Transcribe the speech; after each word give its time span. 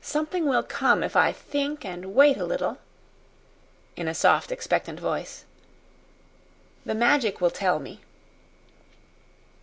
"Something 0.00 0.46
will 0.46 0.62
come 0.62 1.02
if 1.04 1.14
I 1.14 1.30
think 1.30 1.84
and 1.84 2.14
wait 2.14 2.38
a 2.38 2.46
little" 2.46 2.78
in 3.96 4.08
a 4.08 4.14
soft, 4.14 4.50
expectant 4.50 4.98
voice. 4.98 5.44
"The 6.86 6.94
Magic 6.94 7.42
will 7.42 7.50
tell 7.50 7.78
me." 7.78 8.00